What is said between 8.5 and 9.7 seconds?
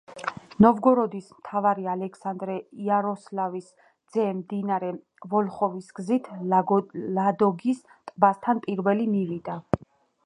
პირველი მივიდა.